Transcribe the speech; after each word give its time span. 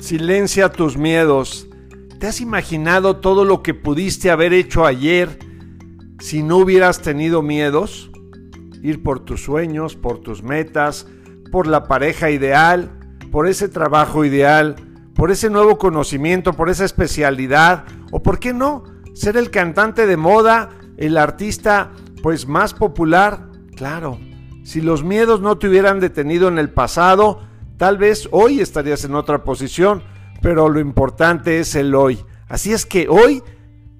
Silencia 0.00 0.70
tus 0.70 0.96
miedos. 0.96 1.68
¿Te 2.20 2.26
has 2.26 2.40
imaginado 2.40 3.16
todo 3.16 3.44
lo 3.44 3.62
que 3.62 3.74
pudiste 3.74 4.30
haber 4.30 4.52
hecho 4.52 4.86
ayer 4.86 5.38
si 6.18 6.42
no 6.42 6.58
hubieras 6.58 7.00
tenido 7.00 7.42
miedos? 7.42 8.10
Ir 8.82 9.02
por 9.02 9.24
tus 9.24 9.42
sueños, 9.42 9.96
por 9.96 10.18
tus 10.18 10.42
metas, 10.42 11.06
por 11.50 11.66
la 11.66 11.88
pareja 11.88 12.30
ideal, 12.30 12.98
por 13.32 13.48
ese 13.48 13.68
trabajo 13.68 14.24
ideal, 14.24 14.76
por 15.14 15.30
ese 15.30 15.50
nuevo 15.50 15.78
conocimiento, 15.78 16.52
por 16.52 16.68
esa 16.68 16.84
especialidad, 16.84 17.84
o 18.12 18.22
por 18.22 18.38
qué 18.38 18.52
no, 18.52 18.84
ser 19.14 19.36
el 19.36 19.50
cantante 19.50 20.06
de 20.06 20.16
moda, 20.16 20.70
el 20.98 21.16
artista 21.16 21.90
pues 22.22 22.46
más 22.46 22.74
popular. 22.74 23.48
Claro, 23.74 24.18
si 24.62 24.80
los 24.82 25.02
miedos 25.02 25.40
no 25.40 25.58
te 25.58 25.68
hubieran 25.68 26.00
detenido 26.00 26.48
en 26.48 26.58
el 26.58 26.70
pasado, 26.70 27.40
tal 27.76 27.98
vez 27.98 28.28
hoy 28.30 28.60
estarías 28.60 29.04
en 29.04 29.14
otra 29.14 29.44
posición, 29.44 30.02
pero 30.42 30.68
lo 30.68 30.80
importante 30.80 31.58
es 31.60 31.74
el 31.74 31.94
hoy. 31.94 32.24
Así 32.48 32.72
es 32.72 32.86
que 32.86 33.08
hoy 33.08 33.42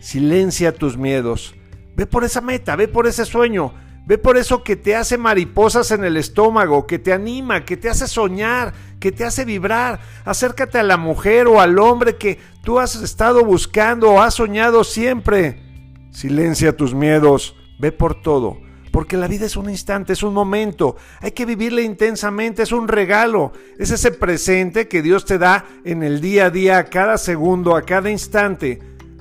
silencia 0.00 0.72
tus 0.72 0.96
miedos. 0.96 1.54
Ve 1.96 2.06
por 2.06 2.24
esa 2.24 2.40
meta, 2.40 2.76
ve 2.76 2.88
por 2.88 3.06
ese 3.06 3.24
sueño, 3.24 3.72
Ve 4.08 4.16
por 4.16 4.38
eso 4.38 4.64
que 4.64 4.74
te 4.74 4.96
hace 4.96 5.18
mariposas 5.18 5.90
en 5.90 6.02
el 6.02 6.16
estómago, 6.16 6.86
que 6.86 6.98
te 6.98 7.12
anima, 7.12 7.66
que 7.66 7.76
te 7.76 7.90
hace 7.90 8.06
soñar, 8.08 8.72
que 9.00 9.12
te 9.12 9.22
hace 9.22 9.44
vibrar. 9.44 10.00
Acércate 10.24 10.78
a 10.78 10.82
la 10.82 10.96
mujer 10.96 11.46
o 11.46 11.60
al 11.60 11.78
hombre 11.78 12.16
que 12.16 12.38
tú 12.64 12.78
has 12.78 12.94
estado 12.94 13.44
buscando 13.44 14.10
o 14.10 14.22
has 14.22 14.32
soñado 14.32 14.82
siempre. 14.82 15.62
Silencia 16.10 16.74
tus 16.74 16.94
miedos, 16.94 17.54
ve 17.78 17.92
por 17.92 18.22
todo, 18.22 18.56
porque 18.98 19.16
la 19.16 19.28
vida 19.28 19.46
es 19.46 19.56
un 19.56 19.70
instante, 19.70 20.12
es 20.12 20.24
un 20.24 20.34
momento. 20.34 20.96
Hay 21.20 21.30
que 21.30 21.46
vivirla 21.46 21.82
intensamente, 21.82 22.64
es 22.64 22.72
un 22.72 22.88
regalo. 22.88 23.52
Es 23.78 23.92
ese 23.92 24.10
presente 24.10 24.88
que 24.88 25.02
Dios 25.02 25.24
te 25.24 25.38
da 25.38 25.64
en 25.84 26.02
el 26.02 26.20
día 26.20 26.46
a 26.46 26.50
día, 26.50 26.78
a 26.78 26.84
cada 26.86 27.16
segundo, 27.16 27.76
a 27.76 27.82
cada 27.82 28.10
instante, 28.10 28.80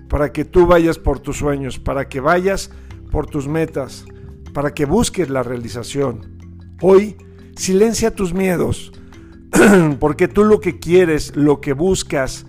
para 0.09 0.33
que 0.33 0.45
tú 0.45 0.65
vayas 0.65 0.97
por 0.97 1.19
tus 1.19 1.37
sueños, 1.37 1.77
para 1.77 2.09
que 2.09 2.19
vayas 2.19 2.71
por 3.11 3.27
tus 3.27 3.47
metas 3.47 4.03
para 4.57 4.73
que 4.73 4.85
busques 4.85 5.29
la 5.29 5.43
realización. 5.43 6.39
Hoy, 6.81 7.15
silencia 7.55 8.09
tus 8.09 8.33
miedos, 8.33 8.91
porque 9.99 10.27
tú 10.27 10.43
lo 10.43 10.59
que 10.59 10.79
quieres, 10.79 11.35
lo 11.35 11.61
que 11.61 11.73
buscas, 11.73 12.47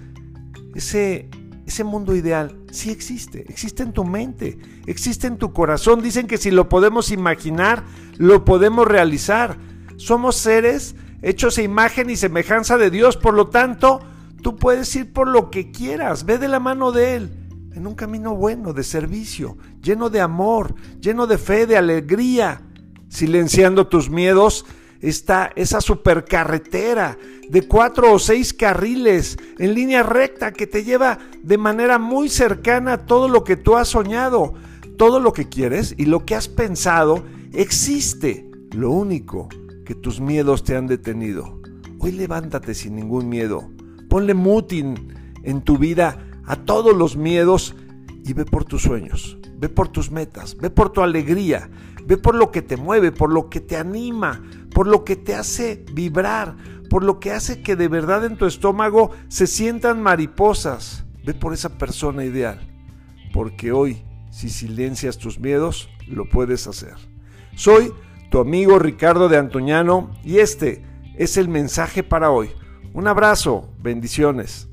ese, 0.75 1.29
ese 1.67 1.85
mundo 1.85 2.17
ideal 2.17 2.58
sí 2.71 2.91
existe, 2.91 3.45
existe 3.49 3.83
en 3.83 3.93
tu 3.93 4.05
mente, 4.05 4.59
existe 4.87 5.27
en 5.27 5.39
tu 5.39 5.53
corazón. 5.53 6.03
Dicen 6.03 6.27
que 6.27 6.39
si 6.39 6.51
lo 6.51 6.69
podemos 6.69 7.11
imaginar, 7.11 7.85
lo 8.17 8.45
podemos 8.45 8.87
realizar. 8.87 9.59
Somos 9.97 10.37
seres 10.37 10.95
hechos 11.23 11.59
a 11.59 11.63
imagen 11.63 12.11
y 12.11 12.17
semejanza 12.17 12.79
de 12.79 12.91
Dios, 12.91 13.17
por 13.17 13.35
lo 13.35 13.49
tanto, 13.49 14.01
tú 14.43 14.57
puedes 14.57 14.95
ir 14.97 15.13
por 15.13 15.29
lo 15.29 15.51
que 15.51 15.71
quieras, 15.71 16.25
ve 16.25 16.39
de 16.39 16.49
la 16.49 16.61
mano 16.61 16.93
de 16.93 17.17
Él 17.17 17.39
en 17.79 17.87
un 17.87 17.95
camino 17.95 18.35
bueno, 18.35 18.73
de 18.73 18.83
servicio, 18.83 19.57
lleno 19.81 20.11
de 20.11 20.21
amor, 20.21 20.75
lleno 21.01 21.27
de 21.27 21.39
fe, 21.39 21.67
de 21.67 21.77
alegría. 21.77 22.63
Silenciando 23.09 23.87
tus 23.87 24.11
miedos 24.11 24.67
está 25.01 25.51
esa 25.57 25.81
supercarretera 25.81 27.19
de 27.49 27.67
cuatro 27.67 28.13
o 28.13 28.19
seis 28.19 28.53
carriles 28.53 29.37
en 29.59 29.75
línea 29.75 30.03
recta 30.03 30.53
que 30.53 30.67
te 30.67 30.85
lleva 30.85 31.19
de 31.43 31.59
manera 31.59 31.99
muy 31.99 32.29
cercana 32.29 32.95
a 32.95 33.07
todo 33.07 33.29
lo 33.29 33.45
que 33.45 33.57
tú 33.57 33.77
has 33.77 33.89
soñado, 33.89 34.55
todo 34.97 35.21
lo 35.21 35.33
que 35.33 35.49
quieres 35.49 35.95
y 35.97 36.07
lo 36.07 36.25
que 36.25 36.35
has 36.35 36.49
pensado 36.49 37.25
existe. 37.53 38.51
Lo 38.73 38.91
único 38.91 39.49
que 39.87 39.95
tus 39.95 40.21
miedos 40.21 40.65
te 40.65 40.77
han 40.77 40.87
detenido. 40.87 41.61
Hoy 41.99 42.13
levántate 42.13 42.75
sin 42.75 42.97
ningún 42.97 43.29
miedo. 43.29 43.71
Ponle 44.09 44.35
mutin 44.35 45.15
en 45.43 45.63
tu 45.63 45.79
vida 45.79 46.29
a 46.45 46.57
todos 46.57 46.95
los 46.97 47.17
miedos 47.17 47.75
y 48.25 48.33
ve 48.35 48.45
por 48.45 48.65
tus 48.65 48.83
sueños, 48.83 49.39
ve 49.57 49.69
por 49.69 49.89
tus 49.89 50.11
metas, 50.11 50.57
ve 50.57 50.71
por 50.71 50.91
tu 50.91 51.03
alegría, 51.03 51.71
ve 52.05 52.17
por 52.17 52.35
lo 52.35 52.51
que 52.51 52.63
te 52.63 52.77
mueve, 52.77 53.13
por 53.13 53.33
lo 53.33 53.49
que 53.49 53.61
te 53.61 53.77
anima, 53.77 54.43
por 54.79 54.87
lo 54.87 55.05
que 55.05 55.17
te 55.17 55.35
hace 55.35 55.85
vibrar, 55.93 56.55
por 56.89 57.03
lo 57.03 57.19
que 57.19 57.33
hace 57.33 57.63
que 57.63 57.75
de 57.75 57.89
verdad 57.89 58.25
en 58.25 58.37
tu 58.37 58.47
estómago 58.47 59.11
se 59.27 59.49
sientan 59.49 60.01
mariposas. 60.01 61.05
Ve 61.27 61.35
por 61.35 61.53
esa 61.53 61.79
persona 61.79 62.25
ideal, 62.25 62.61
porque 63.35 63.73
hoy, 63.73 64.05
si 64.31 64.49
silencias 64.49 65.19
tus 65.19 65.41
miedos, 65.41 65.91
lo 66.07 66.29
puedes 66.29 66.69
hacer. 66.69 66.95
Soy 67.57 67.93
tu 68.31 68.39
amigo 68.39 68.79
Ricardo 68.79 69.29
de 69.29 69.39
Antoñano 69.39 70.13
y 70.23 70.39
este 70.39 70.85
es 71.17 71.37
el 71.39 71.49
mensaje 71.49 72.05
para 72.05 72.31
hoy. 72.31 72.51
Un 72.95 73.09
abrazo, 73.09 73.71
bendiciones. 73.81 74.69